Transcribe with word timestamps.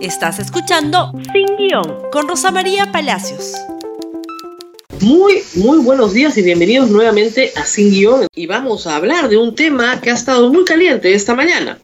Estás 0.00 0.38
escuchando 0.38 1.10
Sin 1.32 1.56
Guión 1.56 2.08
con 2.12 2.28
Rosa 2.28 2.52
María 2.52 2.92
Palacios. 2.92 3.54
Muy, 5.00 5.42
muy 5.56 5.78
buenos 5.78 6.12
días 6.12 6.38
y 6.38 6.42
bienvenidos 6.42 6.88
nuevamente 6.88 7.52
a 7.56 7.64
Sin 7.64 7.90
Guión. 7.90 8.28
Y 8.32 8.46
vamos 8.46 8.86
a 8.86 8.94
hablar 8.94 9.28
de 9.28 9.36
un 9.36 9.56
tema 9.56 10.00
que 10.00 10.12
ha 10.12 10.14
estado 10.14 10.52
muy 10.52 10.64
caliente 10.64 11.12
esta 11.12 11.34
mañana. 11.34 11.80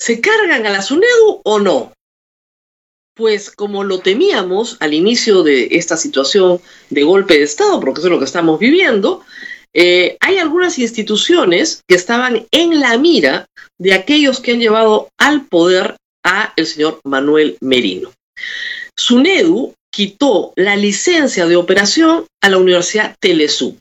¿Se 0.00 0.20
cargan 0.20 0.66
a 0.66 0.70
la 0.70 0.82
SUNEDU 0.82 1.40
o 1.42 1.58
no? 1.58 1.92
Pues 3.16 3.50
como 3.50 3.82
lo 3.82 3.98
temíamos 3.98 4.76
al 4.78 4.94
inicio 4.94 5.42
de 5.42 5.66
esta 5.72 5.96
situación 5.96 6.60
de 6.90 7.02
golpe 7.02 7.34
de 7.34 7.42
Estado, 7.42 7.80
porque 7.80 7.98
eso 7.98 8.06
es 8.06 8.12
lo 8.12 8.20
que 8.20 8.24
estamos 8.24 8.60
viviendo, 8.60 9.24
eh, 9.74 10.16
hay 10.20 10.38
algunas 10.38 10.78
instituciones 10.78 11.82
que 11.88 11.96
estaban 11.96 12.46
en 12.52 12.80
la 12.80 12.96
mira 12.98 13.46
de 13.78 13.94
aquellos 13.94 14.38
que 14.38 14.52
han 14.52 14.60
llevado 14.60 15.08
al 15.18 15.46
poder 15.46 15.96
a 16.26 16.52
el 16.56 16.66
señor 16.66 17.00
Manuel 17.04 17.56
Merino. 17.60 18.12
SUNEDU 18.96 19.74
quitó 19.90 20.52
la 20.56 20.76
licencia 20.76 21.46
de 21.46 21.56
operación 21.56 22.26
a 22.42 22.50
la 22.50 22.58
Universidad 22.58 23.16
Telesub 23.18 23.78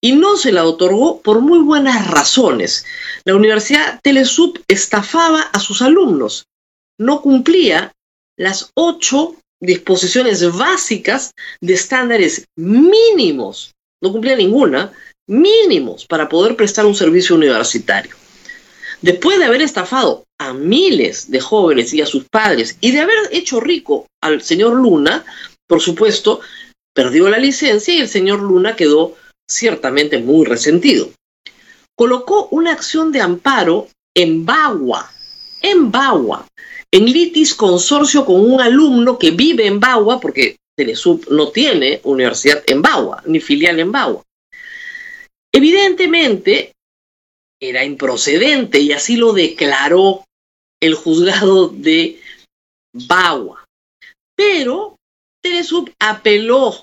y 0.00 0.12
no 0.12 0.36
se 0.36 0.52
la 0.52 0.64
otorgó 0.64 1.22
por 1.22 1.40
muy 1.40 1.60
buenas 1.60 2.10
razones. 2.10 2.84
La 3.24 3.34
Universidad 3.34 4.00
Telesub 4.02 4.60
estafaba 4.68 5.40
a 5.40 5.60
sus 5.60 5.80
alumnos, 5.80 6.44
no 6.98 7.22
cumplía 7.22 7.92
las 8.36 8.70
ocho 8.74 9.36
disposiciones 9.60 10.56
básicas 10.56 11.32
de 11.60 11.74
estándares 11.74 12.46
mínimos, 12.56 13.74
no 14.02 14.12
cumplía 14.12 14.36
ninguna, 14.36 14.92
mínimos 15.26 16.06
para 16.06 16.28
poder 16.28 16.56
prestar 16.56 16.86
un 16.86 16.94
servicio 16.94 17.36
universitario. 17.36 18.14
Después 19.00 19.38
de 19.38 19.44
haber 19.44 19.62
estafado 19.62 20.24
a 20.38 20.52
miles 20.52 21.30
de 21.30 21.40
jóvenes 21.40 21.94
y 21.94 22.00
a 22.00 22.06
sus 22.06 22.24
padres 22.24 22.76
y 22.80 22.90
de 22.90 23.00
haber 23.00 23.16
hecho 23.30 23.60
rico 23.60 24.06
al 24.20 24.42
señor 24.42 24.74
Luna, 24.74 25.24
por 25.66 25.80
supuesto, 25.80 26.40
perdió 26.94 27.28
la 27.28 27.38
licencia 27.38 27.94
y 27.94 28.00
el 28.00 28.08
señor 28.08 28.40
Luna 28.40 28.74
quedó 28.74 29.16
ciertamente 29.48 30.18
muy 30.18 30.44
resentido. 30.44 31.10
Colocó 31.96 32.48
una 32.50 32.72
acción 32.72 33.12
de 33.12 33.20
amparo 33.20 33.88
en 34.14 34.44
Bagua, 34.44 35.10
en 35.62 35.90
Bagua, 35.90 36.46
en 36.90 37.04
litis 37.04 37.54
consorcio 37.54 38.24
con 38.24 38.40
un 38.40 38.60
alumno 38.60 39.18
que 39.18 39.30
vive 39.30 39.66
en 39.66 39.78
Bagua, 39.78 40.20
porque 40.20 40.56
Telesub 40.76 41.28
no 41.30 41.48
tiene 41.48 42.00
universidad 42.04 42.62
en 42.66 42.82
Bagua, 42.82 43.22
ni 43.26 43.40
filial 43.40 43.78
en 43.78 43.92
Bagua. 43.92 44.22
Evidentemente, 45.52 46.72
era 47.60 47.84
improcedente 47.84 48.80
y 48.80 48.92
así 48.92 49.16
lo 49.16 49.32
declaró 49.32 50.24
el 50.80 50.94
juzgado 50.94 51.68
de 51.68 52.20
Bagua. 52.92 53.64
Pero 54.36 54.96
Telesub 55.42 55.90
apeló 55.98 56.82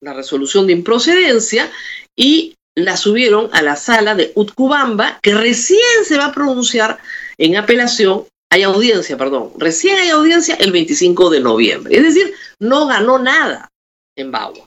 la 0.00 0.12
resolución 0.12 0.66
de 0.66 0.74
improcedencia 0.74 1.70
y 2.16 2.54
la 2.76 2.96
subieron 2.96 3.48
a 3.52 3.62
la 3.62 3.76
sala 3.76 4.14
de 4.14 4.32
Utcubamba, 4.34 5.18
que 5.22 5.34
recién 5.34 6.04
se 6.04 6.18
va 6.18 6.26
a 6.26 6.34
pronunciar 6.34 6.98
en 7.38 7.56
apelación, 7.56 8.26
hay 8.52 8.62
audiencia, 8.62 9.16
perdón, 9.16 9.52
recién 9.58 9.98
hay 9.98 10.10
audiencia 10.10 10.54
el 10.56 10.72
25 10.72 11.30
de 11.30 11.40
noviembre. 11.40 11.96
Es 11.96 12.02
decir, 12.02 12.34
no 12.60 12.86
ganó 12.86 13.18
nada 13.18 13.68
en 14.16 14.30
Bagua. 14.30 14.64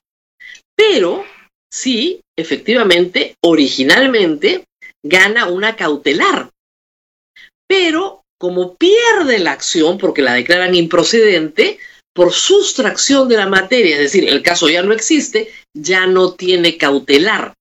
Pero 0.75 1.23
sí, 1.71 2.19
efectivamente, 2.37 3.35
originalmente 3.43 4.65
gana 5.03 5.47
una 5.47 5.75
cautelar. 5.75 6.49
Pero 7.67 8.23
como 8.39 8.75
pierde 8.77 9.39
la 9.39 9.51
acción 9.51 9.97
porque 9.97 10.21
la 10.21 10.33
declaran 10.33 10.73
improcedente, 10.73 11.79
por 12.13 12.33
sustracción 12.33 13.29
de 13.29 13.37
la 13.37 13.47
materia, 13.47 13.95
es 13.95 14.01
decir, 14.01 14.27
el 14.27 14.41
caso 14.41 14.69
ya 14.69 14.81
no 14.81 14.93
existe, 14.93 15.53
ya 15.73 16.07
no 16.07 16.33
tiene 16.33 16.77
cautelar. 16.77 17.53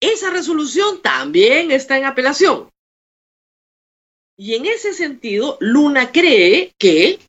Esa 0.00 0.30
resolución 0.30 1.00
también 1.00 1.70
está 1.70 1.96
en 1.96 2.04
apelación. 2.04 2.68
Y 4.36 4.54
en 4.54 4.66
ese 4.66 4.92
sentido, 4.92 5.56
Luna 5.60 6.12
cree 6.12 6.72
que 6.78 7.20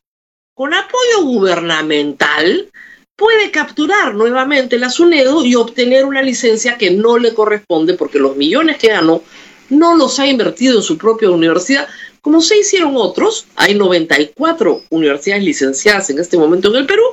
con 0.54 0.74
apoyo 0.74 1.22
gubernamental 1.22 2.70
puede 3.16 3.50
capturar 3.50 4.14
nuevamente 4.14 4.78
la 4.78 4.90
SUNEDO 4.90 5.44
y 5.44 5.54
obtener 5.54 6.04
una 6.04 6.22
licencia 6.22 6.76
que 6.76 6.90
no 6.90 7.18
le 7.18 7.34
corresponde 7.34 7.94
porque 7.94 8.18
los 8.18 8.36
millones 8.36 8.76
que 8.76 8.88
ganó 8.88 9.22
no 9.70 9.96
los 9.96 10.18
ha 10.20 10.26
invertido 10.26 10.76
en 10.76 10.82
su 10.82 10.96
propia 10.98 11.30
universidad, 11.30 11.88
como 12.20 12.40
se 12.40 12.58
hicieron 12.58 12.92
otros. 12.96 13.46
Hay 13.56 13.74
94 13.74 14.82
universidades 14.90 15.44
licenciadas 15.44 16.10
en 16.10 16.18
este 16.18 16.36
momento 16.36 16.68
en 16.68 16.76
el 16.76 16.86
Perú, 16.86 17.04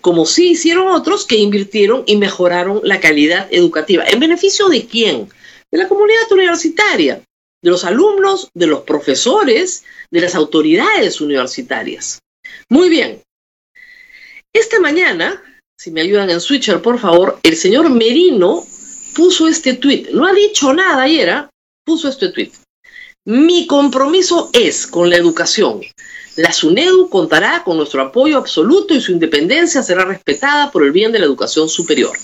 como 0.00 0.26
sí 0.26 0.50
hicieron 0.50 0.88
otros 0.88 1.24
que 1.24 1.36
invirtieron 1.36 2.02
y 2.06 2.16
mejoraron 2.16 2.80
la 2.82 3.00
calidad 3.00 3.48
educativa. 3.50 4.04
¿En 4.06 4.20
beneficio 4.20 4.68
de 4.68 4.86
quién? 4.86 5.28
De 5.70 5.78
la 5.78 5.88
comunidad 5.88 6.30
universitaria, 6.30 7.22
de 7.62 7.70
los 7.70 7.84
alumnos, 7.84 8.50
de 8.54 8.66
los 8.66 8.82
profesores, 8.82 9.84
de 10.10 10.20
las 10.20 10.34
autoridades 10.34 11.20
universitarias. 11.20 12.20
Muy 12.68 12.88
bien, 12.88 13.22
esta 14.58 14.80
mañana, 14.80 15.42
si 15.78 15.90
me 15.90 16.00
ayudan 16.00 16.30
en 16.30 16.40
Switcher, 16.40 16.82
por 16.82 16.98
favor, 16.98 17.38
el 17.42 17.56
señor 17.56 17.90
Merino 17.90 18.66
puso 19.14 19.48
este 19.48 19.74
tweet. 19.74 20.08
No 20.12 20.26
ha 20.26 20.32
dicho 20.32 20.72
nada 20.72 21.02
ayer, 21.02 21.48
puso 21.84 22.08
este 22.08 22.30
tweet. 22.30 22.52
Mi 23.24 23.66
compromiso 23.66 24.50
es 24.52 24.86
con 24.86 25.10
la 25.10 25.16
educación. 25.16 25.82
La 26.36 26.52
SUNEDU 26.52 27.08
contará 27.10 27.62
con 27.64 27.76
nuestro 27.76 28.00
apoyo 28.02 28.38
absoluto 28.38 28.94
y 28.94 29.00
su 29.00 29.12
independencia 29.12 29.82
será 29.82 30.04
respetada 30.04 30.70
por 30.70 30.84
el 30.84 30.92
bien 30.92 31.12
de 31.12 31.18
la 31.18 31.26
educación 31.26 31.68
superior. 31.68 32.16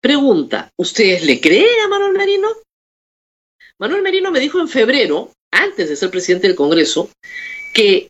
Pregunta, 0.00 0.70
¿ustedes 0.76 1.24
le 1.24 1.40
creen 1.40 1.80
a 1.84 1.88
Manuel 1.88 2.12
Merino? 2.12 2.48
Manuel 3.78 4.02
Merino 4.02 4.30
me 4.30 4.40
dijo 4.40 4.60
en 4.60 4.68
febrero, 4.68 5.30
antes 5.52 5.88
de 5.88 5.96
ser 5.96 6.10
presidente 6.10 6.46
del 6.46 6.56
Congreso, 6.56 7.10
que 7.74 8.08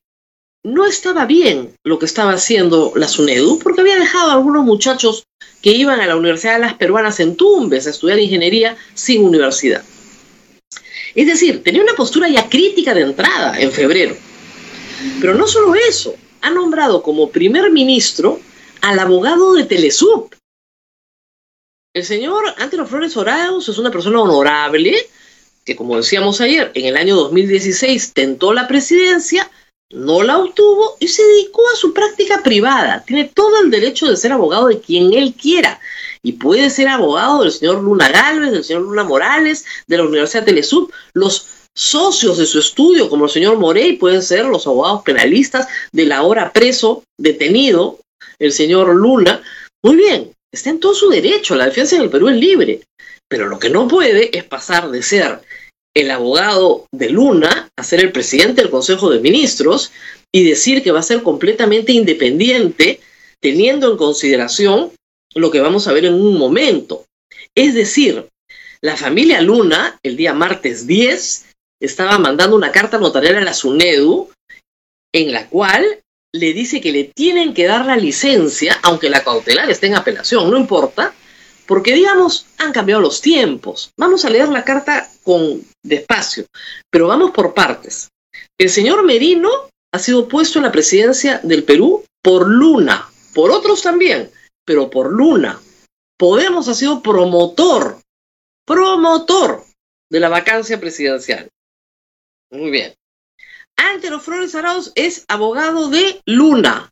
no 0.65 0.87
estaba 0.87 1.26
bien 1.26 1.75
lo 1.84 1.98
que 1.98 2.06
estaba 2.06 2.32
haciendo 2.32 2.93
la 2.94 3.09
SUNEDU, 3.09 3.59
porque 3.60 3.81
había 3.81 3.98
dejado 3.98 4.31
a 4.31 4.34
algunos 4.34 4.65
muchachos 4.65 5.25
que 5.62 5.71
iban 5.71 6.00
a 6.00 6.06
la 6.06 6.16
Universidad 6.16 6.54
de 6.54 6.60
las 6.60 6.75
Peruanas 6.75 7.21
en 7.21 7.37
Tumbes 7.37 7.87
a 7.87 7.91
estudiar 7.91 8.19
ingeniería 8.19 8.76
sin 8.94 9.25
universidad. 9.25 9.82
Es 11.15 11.26
decir, 11.26 11.62
tenía 11.62 11.82
una 11.82 11.94
postura 11.94 12.28
ya 12.28 12.48
crítica 12.48 12.94
de 12.94 13.03
entrada 13.03 13.59
en 13.59 13.72
febrero. 13.72 14.16
Pero 15.21 15.34
no 15.34 15.47
solo 15.47 15.75
eso, 15.75 16.15
ha 16.43 16.50
nombrado 16.50 17.03
como 17.03 17.31
primer 17.31 17.71
ministro 17.71 18.41
al 18.82 18.98
abogado 18.98 19.54
de 19.54 19.65
Telesub. 19.65 20.31
El 21.92 22.04
señor 22.04 22.44
Antero 22.59 22.87
Flores 22.87 23.16
Oraus 23.16 23.69
es 23.69 23.78
una 23.78 23.91
persona 23.91 24.21
honorable 24.21 24.97
que, 25.65 25.75
como 25.75 25.97
decíamos 25.97 26.41
ayer, 26.41 26.71
en 26.75 26.87
el 26.87 26.97
año 26.97 27.16
2016 27.16 28.12
tentó 28.12 28.53
la 28.53 28.69
presidencia, 28.69 29.50
no 29.91 30.23
la 30.23 30.39
obtuvo 30.39 30.97
y 31.01 31.09
se 31.09 31.25
dedicó 31.25 31.62
a 31.69 31.77
su 31.77 31.93
práctica 31.93 32.43
privada. 32.43 33.05
Tiene 33.06 33.31
todo 33.34 33.61
el 33.61 33.71
derecho 33.71 34.06
de 34.06 34.17
ser 34.17 34.33
abogado 34.33 34.69
de 34.69 34.81
quien 34.81 35.12
él 35.12 35.34
quiera. 35.34 35.81
Y 36.23 36.33
puede 36.33 36.71
ser 36.71 36.89
abogado 36.89 37.43
del 37.43 37.53
señor 37.53 37.83
Luna 37.83 38.09
Galvez, 38.09 38.53
del 38.53 38.65
señor 38.65 38.83
Luna 38.83 39.05
Morales, 39.05 39.65
de 39.87 39.97
la 39.97 40.05
Universidad 40.05 40.45
Telesub. 40.45 40.93
Los 41.15 41.47
socios 41.75 42.39
de 42.39 42.47
su 42.47 42.59
estudio, 42.59 43.09
como 43.09 43.25
el 43.25 43.31
señor 43.31 43.59
Morey, 43.59 43.97
pueden 43.97 44.23
ser 44.23 44.45
los 44.45 44.67
abogados 44.67 45.03
penalistas 45.03 45.67
del 45.93 46.12
ahora 46.12 46.53
preso, 46.53 47.03
detenido, 47.19 47.99
el 48.39 48.53
señor 48.53 48.95
Luna. 48.95 49.43
Muy 49.83 49.97
bien, 49.97 50.33
está 50.53 50.71
en 50.71 50.81
todo 50.81 50.95
su 50.95 51.09
derecho. 51.09 51.57
La 51.57 51.67
defensa 51.67 51.97
en 51.97 52.03
el 52.03 52.11
Perú 52.11 52.28
es 52.28 52.37
libre. 52.37 52.83
Pero 53.28 53.47
lo 53.47 53.59
que 53.59 53.71
no 53.71 53.87
puede 53.87 54.37
es 54.37 54.45
pasar 54.45 54.91
de 54.91 55.03
ser 55.03 55.41
el 55.95 56.11
abogado 56.11 56.87
de 56.93 57.11
Luna 57.11 57.71
a 57.77 57.84
ser 57.84 58.01
el 58.01 58.12
presidente 58.12 58.62
del 58.62 58.71
Consejo 58.71 59.10
de 59.10 59.21
Ministros 59.21 59.92
y 60.33 60.45
decir 60.45 60.83
que 60.83 60.92
va 60.92 61.01
a 61.01 61.04
ser 61.04 61.22
completamente 61.22 61.92
independiente, 61.92 63.01
teniendo 63.41 63.91
en 63.91 63.97
consideración 63.97 64.92
lo 65.34 65.51
que 65.51 65.60
vamos 65.60 65.89
a 65.89 65.92
ver 65.92 66.04
en 66.04 66.15
un 66.15 66.39
momento. 66.39 67.04
Es 67.54 67.75
decir, 67.75 68.28
la 68.81 68.97
familia 68.97 69.41
Luna, 69.41 69.98
el 70.03 70.16
día 70.16 70.34
martes 70.34 70.87
10, 70.87 71.47
estaba 71.81 72.19
mandando 72.19 72.57
una 72.57 72.72
carta 72.72 72.98
notarial 72.98 73.36
a 73.36 73.41
la 73.41 73.54
SUNEDU 73.54 74.31
en 75.13 75.33
la 75.33 75.48
cual 75.48 76.01
le 76.33 76.53
dice 76.53 76.81
que 76.81 76.93
le 76.93 77.04
tienen 77.04 77.54
que 77.54 77.66
dar 77.66 77.84
la 77.84 77.97
licencia, 77.97 78.78
aunque 78.83 79.10
la 79.10 79.25
cautelar 79.25 79.69
esté 79.69 79.89
en 79.89 79.97
apelación, 79.97 80.48
no 80.51 80.57
importa, 80.57 81.13
porque 81.71 81.95
digamos, 81.95 82.47
han 82.59 82.72
cambiado 82.72 83.01
los 83.01 83.21
tiempos. 83.21 83.93
Vamos 83.97 84.25
a 84.25 84.28
leer 84.28 84.49
la 84.49 84.65
carta 84.65 85.09
con 85.22 85.63
despacio, 85.84 86.47
pero 86.91 87.07
vamos 87.07 87.31
por 87.31 87.55
partes. 87.55 88.09
El 88.59 88.71
señor 88.71 89.05
Merino 89.05 89.49
ha 89.95 89.99
sido 90.01 90.27
puesto 90.27 90.59
en 90.59 90.65
la 90.65 90.72
presidencia 90.72 91.39
del 91.45 91.63
Perú 91.63 92.05
por 92.25 92.49
Luna, 92.49 93.09
por 93.34 93.53
otros 93.53 93.83
también, 93.83 94.33
pero 94.65 94.91
por 94.91 95.13
Luna. 95.13 95.61
Podemos 96.19 96.67
ha 96.67 96.75
sido 96.75 97.05
promotor, 97.05 98.01
promotor 98.67 99.63
de 100.11 100.19
la 100.19 100.28
vacancia 100.28 100.81
presidencial. 100.81 101.49
Muy 102.51 102.72
bien. 102.72 102.95
Antero 103.77 104.19
Flores 104.19 104.57
Arauz 104.57 104.91
es 104.97 105.25
abogado 105.28 105.89
de 105.89 106.21
Luna. 106.27 106.91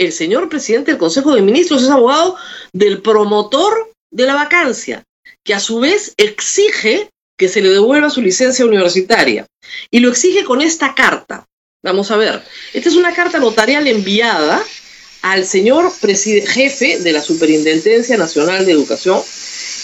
El 0.00 0.12
señor 0.12 0.48
presidente 0.48 0.92
del 0.92 0.98
Consejo 0.98 1.34
de 1.34 1.42
Ministros 1.42 1.82
es 1.82 1.90
abogado 1.90 2.34
del 2.72 3.02
promotor 3.02 3.92
de 4.10 4.24
la 4.24 4.34
vacancia, 4.34 5.04
que 5.44 5.52
a 5.52 5.60
su 5.60 5.78
vez 5.78 6.14
exige 6.16 7.10
que 7.36 7.50
se 7.50 7.60
le 7.60 7.68
devuelva 7.68 8.08
su 8.08 8.22
licencia 8.22 8.64
universitaria. 8.64 9.44
Y 9.90 10.00
lo 10.00 10.08
exige 10.08 10.42
con 10.44 10.62
esta 10.62 10.94
carta. 10.94 11.44
Vamos 11.84 12.10
a 12.10 12.16
ver. 12.16 12.42
Esta 12.72 12.88
es 12.88 12.96
una 12.96 13.12
carta 13.12 13.38
notarial 13.38 13.86
enviada 13.88 14.64
al 15.20 15.44
señor 15.44 15.92
jefe 15.92 17.00
de 17.00 17.12
la 17.12 17.20
Superintendencia 17.20 18.16
Nacional 18.16 18.64
de 18.64 18.72
Educación. 18.72 19.20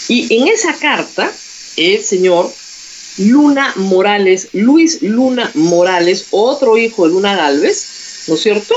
Y 0.09 0.35
en 0.35 0.49
esa 0.49 0.73
carta, 0.79 1.31
el 1.77 2.03
señor 2.03 2.51
Luna 3.19 3.71
Morales, 3.77 4.49
Luis 4.55 5.03
Luna 5.03 5.51
Morales, 5.53 6.29
otro 6.31 6.79
hijo 6.79 7.07
de 7.07 7.13
Luna 7.13 7.37
Galvez, 7.37 8.25
¿no 8.29 8.35
es 8.37 8.41
cierto? 8.41 8.75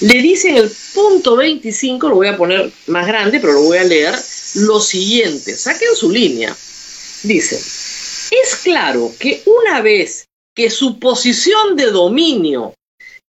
Le 0.00 0.22
dice 0.22 0.48
en 0.48 0.56
el 0.56 0.72
punto 0.94 1.36
25, 1.36 2.08
lo 2.08 2.14
voy 2.14 2.28
a 2.28 2.36
poner 2.36 2.72
más 2.86 3.06
grande, 3.06 3.38
pero 3.38 3.52
lo 3.52 3.62
voy 3.62 3.78
a 3.78 3.84
leer, 3.84 4.14
lo 4.54 4.80
siguiente, 4.80 5.54
saquen 5.54 5.94
su 5.94 6.10
línea. 6.10 6.56
Dice, 7.22 7.56
es 7.56 8.56
claro 8.62 9.12
que 9.18 9.42
una 9.44 9.82
vez 9.82 10.24
que 10.56 10.70
su 10.70 10.98
posición 10.98 11.76
de 11.76 11.90
dominio 11.90 12.74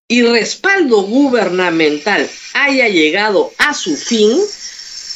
y 0.08 0.22
respaldo 0.24 1.02
gubernamental 1.04 2.30
haya 2.54 2.88
llegado 2.88 3.52
a 3.58 3.74
su 3.74 3.98
fin, 3.98 4.32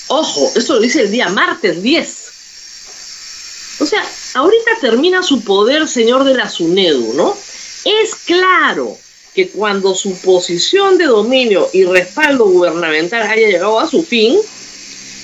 ojo, 0.07 0.51
esto 0.55 0.73
lo 0.73 0.81
dice 0.81 1.03
el 1.03 1.11
día 1.11 1.29
martes 1.29 1.81
10, 1.81 2.25
o 3.79 3.85
sea, 3.85 4.05
ahorita 4.33 4.71
termina 4.81 5.23
su 5.23 5.41
poder, 5.43 5.87
señor 5.87 6.25
de 6.25 6.33
la 6.33 6.49
SUNEDU, 6.49 7.13
¿no? 7.13 7.37
Es 7.85 8.15
claro 8.15 8.97
que 9.35 9.49
cuando 9.49 9.93
su 9.93 10.17
posición 10.21 10.97
de 10.97 11.05
dominio 11.05 11.69
y 11.73 11.83
respaldo 11.83 12.45
gubernamental 12.45 13.23
haya 13.23 13.47
llegado 13.47 13.79
a 13.79 13.87
su 13.87 14.01
fin, 14.01 14.39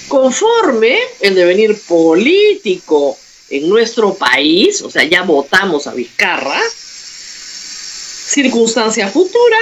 conforme 0.10 1.00
el 1.22 1.34
devenir 1.34 1.80
político 1.88 3.18
en 3.50 3.69
nuestro 3.69 4.13
país, 4.13 4.81
o 4.81 4.92
sea, 4.92 5.04
ya 5.06 5.22
votamos 5.24 5.88
a 5.88 5.94
Vizcarra, 5.94 6.60
circunstancia 8.31 9.08
futura 9.08 9.58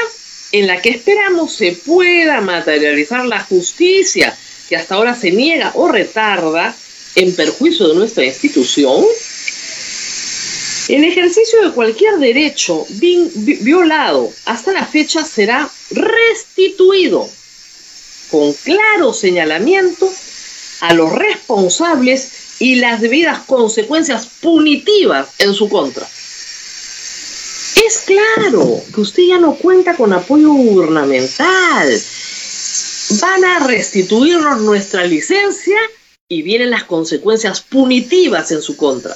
en 0.52 0.66
la 0.68 0.82
que 0.82 0.90
esperamos 0.90 1.54
se 1.54 1.74
pueda 1.74 2.42
materializar 2.42 3.26
la 3.26 3.44
justicia 3.44 4.36
que 4.68 4.76
hasta 4.76 4.96
ahora 4.96 5.16
se 5.16 5.32
niega 5.32 5.72
o 5.76 5.88
retarda 5.88 6.76
en 7.16 7.36
perjuicio 7.36 7.88
de 7.88 7.96
nuestra 7.96 8.26
institución, 8.26 9.06
el 10.90 11.04
ejercicio 11.04 11.62
de 11.64 11.72
cualquier 11.72 12.18
derecho 12.18 12.86
violado 12.90 14.32
hasta 14.46 14.72
la 14.72 14.86
fecha 14.86 15.24
será 15.24 15.70
restituido 15.92 17.30
con 18.32 18.54
claro 18.54 19.14
señalamiento 19.14 20.12
a 20.82 20.94
los 20.94 21.12
responsables 21.12 22.32
y 22.60 22.76
las 22.76 23.02
debidas 23.02 23.40
consecuencias 23.46 24.28
punitivas 24.42 25.30
en 25.40 25.54
su 25.54 25.70
contra. 25.70 26.08
Es 27.86 28.04
claro 28.06 28.82
que 28.94 29.02
usted 29.02 29.24
ya 29.24 29.38
no 29.38 29.56
cuenta 29.56 29.96
con 29.96 30.12
apoyo 30.12 30.52
gubernamental. 30.52 32.02
Van 33.22 33.46
a 33.46 33.68
restituirnos 33.68 34.62
nuestra 34.62 35.06
licencia 35.06 35.78
y 36.28 36.42
vienen 36.42 36.72
las 36.72 36.84
consecuencias 36.84 37.62
punitivas 37.62 38.52
en 38.52 38.62
su 38.62 38.76
contra. 38.76 39.16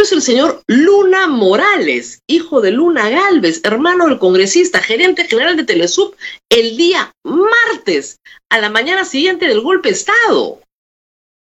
Es 0.00 0.12
el 0.12 0.22
señor 0.22 0.62
Luna 0.68 1.26
Morales, 1.26 2.22
hijo 2.28 2.60
de 2.60 2.70
Luna 2.70 3.10
Galvez, 3.10 3.60
hermano 3.64 4.06
del 4.06 4.20
congresista, 4.20 4.80
gerente 4.80 5.24
general 5.24 5.56
de 5.56 5.64
Telesub, 5.64 6.14
el 6.48 6.76
día 6.76 7.10
martes, 7.24 8.20
a 8.48 8.60
la 8.60 8.70
mañana 8.70 9.04
siguiente 9.04 9.48
del 9.48 9.60
golpe 9.60 9.88
de 9.88 9.96
Estado. 9.96 10.60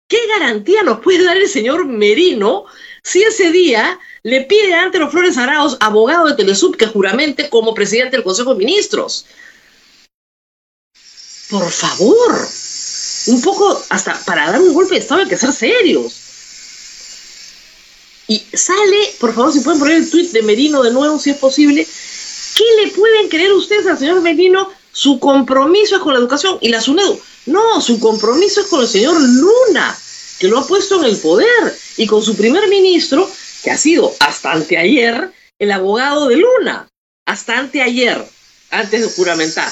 ¿Qué 0.08 0.20
garantía 0.28 0.84
nos 0.84 1.00
puede 1.00 1.24
dar 1.24 1.38
el 1.38 1.50
señor 1.50 1.86
Merino 1.86 2.66
si 3.04 3.24
ese 3.24 3.52
día 3.52 4.00
le 4.22 4.42
pide 4.42 4.76
a 4.76 4.84
Antero 4.84 5.10
Flores 5.10 5.40
Araos, 5.40 5.78
abogado 5.80 6.28
de 6.28 6.36
Telesub, 6.36 6.78
que 6.78 6.86
juramente 6.86 7.50
como 7.50 7.74
presidente 7.74 8.16
del 8.16 8.24
Consejo 8.24 8.54
de 8.54 8.64
Ministros? 8.64 9.26
Por 11.50 11.72
favor, 11.72 12.48
un 13.28 13.42
poco, 13.42 13.84
hasta 13.90 14.24
para 14.24 14.52
dar 14.52 14.62
un 14.62 14.74
golpe 14.74 14.94
de 14.94 15.00
Estado 15.00 15.22
hay 15.22 15.28
que 15.28 15.36
ser 15.36 15.52
serios. 15.52 16.25
Y 18.28 18.44
sale, 18.54 19.14
por 19.20 19.34
favor, 19.34 19.54
si 19.54 19.60
pueden 19.60 19.80
poner 19.80 19.98
el 19.98 20.10
tweet 20.10 20.30
de 20.30 20.42
Merino 20.42 20.82
de 20.82 20.92
nuevo, 20.92 21.20
si 21.20 21.30
es 21.30 21.38
posible. 21.38 21.88
¿Qué 22.56 22.64
le 22.82 22.92
pueden 22.92 23.30
creer 23.30 23.52
ustedes 23.54 23.86
al 23.86 24.00
señor 24.00 24.22
Merino? 24.22 24.70
Su 24.92 25.20
compromiso 25.20 25.98
es 25.98 26.02
con 26.02 26.14
la 26.14 26.20
educación 26.20 26.58
y 26.62 26.70
la 26.70 26.82
SUNEDU. 26.82 27.20
No, 27.48 27.82
su 27.82 28.00
compromiso 28.00 28.62
es 28.62 28.68
con 28.68 28.82
el 28.82 28.88
señor 28.88 29.20
Luna, 29.20 29.96
que 30.40 30.48
lo 30.48 30.60
ha 30.60 30.68
puesto 30.68 31.00
en 31.00 31.06
el 31.06 31.18
poder, 31.18 31.78
y 31.98 32.08
con 32.08 32.24
su 32.24 32.36
primer 32.36 32.68
ministro, 32.70 33.30
que 33.64 33.72
ha 33.72 33.78
sido 33.78 34.14
hasta 34.20 34.54
anteayer 34.54 35.32
el 35.60 35.72
abogado 35.72 36.28
de 36.28 36.38
Luna. 36.38 36.88
Hasta 37.26 37.58
anteayer, 37.58 38.26
antes 38.72 39.02
de 39.02 39.08
juramentar. 39.10 39.72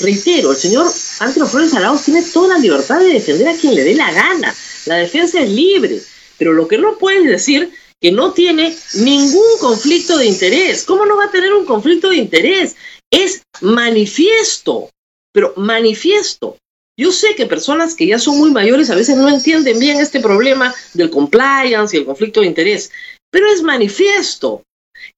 Reitero, 0.00 0.52
el 0.52 0.56
señor 0.56 0.90
Antero 1.18 1.46
Flores 1.46 1.74
Arauz 1.74 2.02
tiene 2.02 2.22
toda 2.22 2.54
la 2.54 2.58
libertad 2.58 2.98
de 2.98 3.12
defender 3.12 3.48
a 3.48 3.54
quien 3.54 3.74
le 3.74 3.84
dé 3.84 3.94
la 3.94 4.10
gana. 4.12 4.54
La 4.86 4.96
defensa 4.96 5.40
es 5.40 5.50
libre. 5.50 6.00
Pero 6.40 6.54
lo 6.54 6.66
que 6.66 6.78
no 6.78 6.96
puede 6.96 7.26
decir 7.26 7.70
que 8.00 8.10
no 8.10 8.32
tiene 8.32 8.74
ningún 8.94 9.58
conflicto 9.60 10.16
de 10.16 10.24
interés. 10.24 10.84
¿Cómo 10.84 11.04
no 11.04 11.18
va 11.18 11.26
a 11.26 11.30
tener 11.30 11.52
un 11.52 11.66
conflicto 11.66 12.08
de 12.08 12.16
interés? 12.16 12.76
Es 13.10 13.42
manifiesto, 13.60 14.88
pero 15.34 15.52
manifiesto. 15.56 16.56
Yo 16.98 17.12
sé 17.12 17.34
que 17.34 17.44
personas 17.44 17.94
que 17.94 18.06
ya 18.06 18.18
son 18.18 18.38
muy 18.38 18.52
mayores 18.52 18.88
a 18.88 18.94
veces 18.94 19.18
no 19.18 19.28
entienden 19.28 19.78
bien 19.78 20.00
este 20.00 20.20
problema 20.20 20.74
del 20.94 21.10
compliance 21.10 21.94
y 21.94 22.00
el 22.00 22.06
conflicto 22.06 22.40
de 22.40 22.46
interés, 22.46 22.90
pero 23.30 23.46
es 23.46 23.62
manifiesto. 23.62 24.62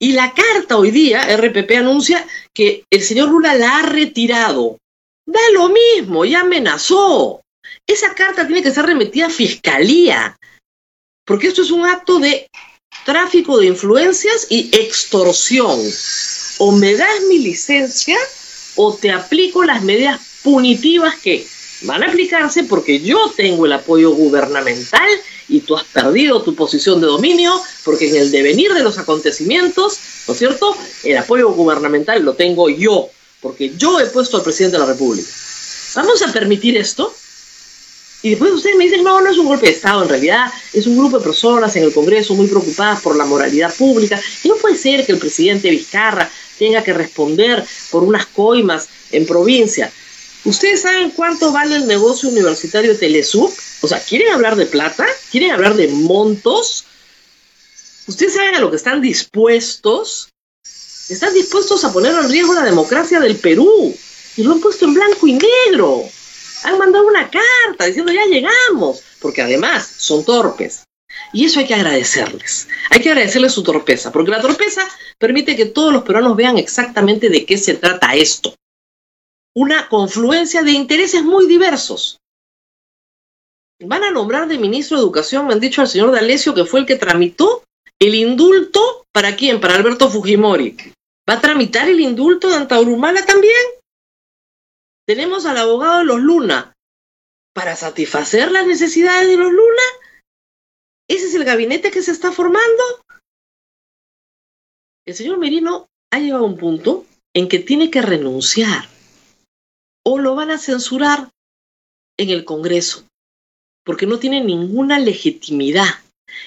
Y 0.01 0.15
la 0.15 0.35
carta 0.35 0.77
hoy 0.77 0.91
día, 0.91 1.25
RPP 1.37 1.71
anuncia 1.77 2.27
que 2.53 2.85
el 2.91 3.03
señor 3.03 3.29
Lula 3.29 3.55
la 3.55 3.79
ha 3.79 3.83
retirado. 3.83 4.79
Da 5.25 5.41
lo 5.55 5.69
mismo, 5.69 6.25
ya 6.25 6.41
amenazó. 6.41 7.43
Esa 7.87 8.13
carta 8.17 8.45
tiene 8.45 8.63
que 8.65 8.73
ser 8.73 8.87
remetida 8.87 9.27
a 9.27 9.31
fiscalía, 9.31 10.37
porque 11.25 11.49
esto 11.49 11.63
es 11.63 11.71
un 11.71 11.87
acto 11.87 12.19
de 12.19 12.49
tráfico 13.05 13.59
de 13.59 13.67
influencias 13.67 14.47
y 14.51 14.71
extorsión. 14.73 15.81
O 16.59 16.73
me 16.73 16.95
das 16.95 17.23
mi 17.29 17.39
licencia 17.39 18.17
o 18.77 18.95
te 18.95 19.11
aplico 19.11 19.65
las 19.65 19.83
medidas 19.83 20.21
punitivas 20.43 21.15
que 21.17 21.47
van 21.83 22.03
a 22.03 22.07
aplicarse 22.07 22.65
porque 22.65 23.01
yo 23.01 23.33
tengo 23.37 23.67
el 23.67 23.73
apoyo 23.73 24.13
gubernamental 24.13 25.09
y 25.49 25.61
tú 25.61 25.77
has 25.77 25.85
perdido 25.85 26.43
tu 26.43 26.55
posición 26.55 27.01
de 27.01 27.07
dominio 27.07 27.61
porque 27.85 28.09
en 28.09 28.17
el 28.17 28.31
devenir 28.31 28.73
de 28.73 28.83
los 28.83 28.99
acontecimientos, 28.99 29.99
¿no 30.27 30.35
es 30.35 30.39
cierto? 30.39 30.77
El 31.03 31.19
apoyo 31.19 31.51
gubernamental 31.51 32.23
lo 32.23 32.35
tengo 32.35 32.69
yo 32.69 33.09
porque 33.41 33.73
yo 33.77 33.99
he 33.99 34.07
puesto 34.07 34.37
al 34.37 34.45
presidente 34.45 34.77
de 34.77 34.87
la 34.87 34.93
República. 34.93 35.29
¿Vamos 35.97 36.23
a 36.23 36.33
permitir 36.33 36.77
esto? 36.77 37.13
Y 38.23 38.31
después 38.31 38.53
ustedes 38.53 38.77
me 38.77 38.85
dicen, 38.85 39.03
no, 39.03 39.21
no 39.21 39.31
es 39.31 39.37
un 39.37 39.47
golpe 39.47 39.67
de 39.67 39.73
Estado, 39.73 40.03
en 40.05 40.09
realidad 40.09 40.47
es 40.73 40.87
un 40.87 40.97
grupo 40.97 41.19
de 41.19 41.25
personas 41.25 41.75
en 41.75 41.83
el 41.83 41.93
Congreso 41.93 42.35
muy 42.35 42.47
preocupadas 42.47 43.01
por 43.01 43.17
la 43.17 43.25
moralidad 43.25 43.75
pública. 43.75 44.21
Y 44.45 44.49
no 44.49 44.55
puede 44.57 44.77
ser 44.77 45.05
que 45.05 45.13
el 45.13 45.19
presidente 45.19 45.71
Vizcarra 45.71 46.31
tenga 46.57 46.85
que 46.85 46.93
responder 46.93 47.65
por 47.91 48.05
unas 48.05 48.27
coimas 48.27 48.89
en 49.11 49.27
provincia. 49.27 49.91
¿Ustedes 50.45 50.83
saben 50.83 51.11
cuánto 51.11 51.53
vale 51.53 51.77
el 51.77 51.87
negocio 51.87 52.29
universitario 52.29 52.93
de 52.93 52.99
Telesub? 52.99 53.53
O 53.81 53.89
sea, 53.89 54.01
¿quieren 54.01 54.33
hablar 54.33 54.55
de 54.55 54.67
plata? 54.67 55.07
¿Quieren 55.31 55.51
hablar 55.51 55.75
de 55.75 55.89
montos? 55.89 56.85
¿Ustedes 58.07 58.35
saben 58.35 58.55
a 58.55 58.61
lo 58.61 58.71
que 58.71 58.77
están 58.77 59.01
dispuestos? 59.01 60.29
Están 61.09 61.35
dispuestos 61.35 61.85
a 61.85 61.93
poner 61.93 62.15
en 62.15 62.29
riesgo 62.29 62.55
la 62.55 62.65
democracia 62.65 63.19
del 63.21 63.37
Perú. 63.37 63.95
Y 64.37 64.43
lo 64.43 64.53
han 64.53 64.61
puesto 64.61 64.85
en 64.85 64.95
blanco 64.95 65.27
y 65.27 65.35
negro. 65.35 66.05
Han 66.65 66.79
mandado 66.79 67.07
una 67.07 67.31
carta 67.31 67.87
diciendo 67.87 68.13
ya 68.13 68.25
llegamos. 68.27 69.03
Porque 69.21 69.43
además 69.43 69.87
son 69.87 70.25
torpes. 70.25 70.85
Y 71.33 71.45
eso 71.45 71.61
hay 71.61 71.67
que 71.67 71.75
agradecerles. 71.75 72.69
Hay 72.91 73.01
que 73.01 73.11
agradecerles 73.11 73.53
su 73.53 73.63
torpeza. 73.63 74.13
Porque 74.13 74.31
la 74.31 74.41
torpeza 74.41 74.83
permite 75.19 75.57
que 75.57 75.67
todos 75.67 75.93
los 75.93 76.03
peruanos 76.03 76.37
vean 76.37 76.59
exactamente 76.59 77.29
de 77.29 77.45
qué 77.45 77.59
se 77.59 77.75
trata 77.75 78.15
esto 78.15 78.55
una 79.55 79.89
confluencia 79.89 80.63
de 80.63 80.73
intereses 80.73 81.23
muy 81.23 81.47
diversos. 81.47 82.19
Van 83.81 84.05
a 84.05 84.11
nombrar 84.11 84.49
de 84.49 84.59
ministro 84.59 84.97
de 84.97 85.03
Educación, 85.03 85.47
me 85.47 85.55
han 85.55 85.61
dicho 85.61 85.81
al 85.81 85.89
señor 85.89 86.13
D'Alessio 86.13 86.55
que 86.55 86.65
fue 86.65 86.81
el 86.81 86.87
que 86.87 86.97
tramitó 86.97 87.65
el 87.99 88.15
indulto, 88.15 89.07
¿para 89.13 89.37
quién? 89.37 89.61
Para 89.61 89.75
Alberto 89.75 90.09
Fujimori. 90.09 90.77
¿Va 91.29 91.35
a 91.35 91.41
tramitar 91.41 91.89
el 91.89 92.01
indulto 92.01 92.49
de 92.49 92.57
Antaurumala 92.57 93.25
también? 93.25 93.55
Tenemos 95.07 95.47
al 95.47 95.59
abogado 95.59 95.99
de 95.99 96.05
los 96.05 96.21
Luna 96.21 96.73
para 97.55 97.77
satisfacer 97.77 98.51
las 98.51 98.67
necesidades 98.67 99.29
de 99.29 99.37
los 99.37 99.53
Luna. 99.53 99.83
¿Ese 101.09 101.27
es 101.27 101.35
el 101.35 101.45
gabinete 101.45 101.91
que 101.91 102.03
se 102.03 102.13
está 102.13 102.33
formando? 102.33 102.83
el 105.05 105.15
señor 105.15 105.39
Merino 105.39 105.89
ha 106.13 106.19
llegado 106.19 106.45
a 106.45 106.49
un 106.49 106.57
punto 106.57 107.05
en 107.35 107.49
que 107.49 107.59
tiene 107.59 107.91
que 107.91 108.03
renunciar 108.03 108.89
o 110.05 110.19
lo 110.19 110.35
van 110.35 110.51
a 110.51 110.59
censurar 110.59 111.31
en 112.19 112.31
el 112.31 112.45
Congreso, 112.45 113.05
porque 113.85 114.07
no 114.07 114.19
tiene 114.19 114.43
ninguna 114.43 114.99
legitimidad. 114.99 115.89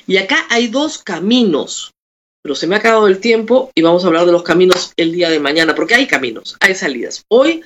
Y 0.08 0.18
acá 0.18 0.46
hay 0.50 0.68
dos 0.68 1.00
caminos, 1.00 1.92
pero 2.42 2.56
se 2.56 2.68
me 2.68 2.76
ha 2.76 2.80
acabado 2.80 3.08
el 3.08 3.20
tiempo 3.20 3.72
y 3.76 3.82
vamos 3.82 4.04
a 4.04 4.08
hablar 4.08 4.26
de 4.26 4.32
los 4.32 4.44
caminos 4.44 4.94
el 4.98 5.12
día 5.12 5.30
de 5.30 5.40
mañana, 5.40 5.76
porque 5.76 5.96
hay 5.96 6.08
caminos, 6.08 6.58
hay 6.60 6.76
salidas. 6.76 7.24
Hoy, 7.30 7.64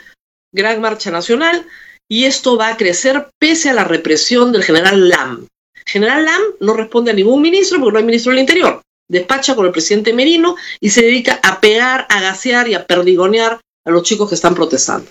gran 0.52 0.82
marcha 0.82 1.12
nacional 1.12 1.66
y 2.08 2.26
esto 2.26 2.58
va 2.58 2.70
a 2.70 2.78
crecer 2.78 3.30
pese 3.40 3.70
a 3.70 3.74
la 3.74 3.84
represión 3.84 4.52
del 4.52 4.64
general 4.64 5.10
Lam. 5.10 5.48
General 5.86 6.26
Lam 6.26 6.42
no 6.60 6.74
responde 6.74 7.12
a 7.12 7.14
ningún 7.14 7.42
ministro 7.42 7.80
porque 7.80 7.94
no 7.94 8.00
hay 8.00 8.06
ministro 8.06 8.32
del 8.32 8.42
Interior. 8.42 8.82
Despacha 9.08 9.56
con 9.56 9.66
el 9.66 9.72
presidente 9.72 10.14
Merino 10.14 10.56
y 10.80 10.90
se 10.90 11.02
dedica 11.02 11.40
a 11.44 11.60
pegar, 11.60 12.06
a 12.10 12.22
gasear 12.22 12.68
y 12.68 12.76
a 12.76 12.86
perdigonear 12.86 13.60
a 13.86 13.92
los 13.92 14.04
chicos 14.04 14.30
que 14.30 14.36
están 14.36 14.56
protestando. 14.56 15.10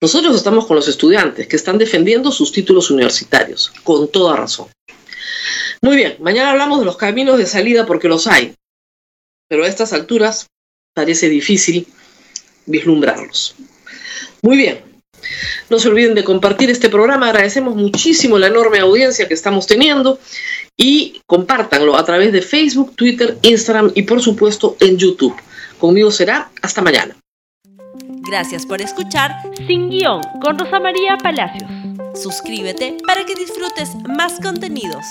Nosotros 0.00 0.36
estamos 0.36 0.66
con 0.66 0.76
los 0.76 0.88
estudiantes 0.88 1.48
que 1.48 1.56
están 1.56 1.78
defendiendo 1.78 2.30
sus 2.30 2.52
títulos 2.52 2.90
universitarios, 2.90 3.72
con 3.82 4.08
toda 4.08 4.36
razón. 4.36 4.68
Muy 5.80 5.96
bien, 5.96 6.16
mañana 6.20 6.50
hablamos 6.50 6.80
de 6.80 6.86
los 6.86 6.96
caminos 6.96 7.38
de 7.38 7.46
salida 7.46 7.86
porque 7.86 8.08
los 8.08 8.26
hay, 8.26 8.54
pero 9.48 9.64
a 9.64 9.68
estas 9.68 9.92
alturas 9.92 10.46
parece 10.94 11.28
difícil 11.28 11.86
vislumbrarlos. 12.66 13.54
Muy 14.44 14.58
bien, 14.58 14.78
no 15.70 15.78
se 15.78 15.88
olviden 15.88 16.14
de 16.14 16.22
compartir 16.22 16.68
este 16.68 16.90
programa, 16.90 17.30
agradecemos 17.30 17.74
muchísimo 17.76 18.38
la 18.38 18.48
enorme 18.48 18.78
audiencia 18.78 19.26
que 19.26 19.32
estamos 19.32 19.66
teniendo 19.66 20.18
y 20.76 21.22
compártanlo 21.24 21.96
a 21.96 22.04
través 22.04 22.30
de 22.30 22.42
Facebook, 22.42 22.94
Twitter, 22.94 23.38
Instagram 23.40 23.92
y 23.94 24.02
por 24.02 24.20
supuesto 24.20 24.76
en 24.80 24.98
YouTube. 24.98 25.34
Conmigo 25.78 26.10
será 26.10 26.50
hasta 26.60 26.82
mañana. 26.82 27.16
Gracias 28.28 28.66
por 28.66 28.82
escuchar 28.82 29.32
Sin 29.66 29.88
Guión 29.88 30.20
con 30.42 30.58
Rosa 30.58 30.78
María 30.78 31.16
Palacios. 31.16 31.70
Suscríbete 32.14 32.98
para 33.06 33.24
que 33.24 33.34
disfrutes 33.34 33.94
más 34.14 34.38
contenidos. 34.42 35.06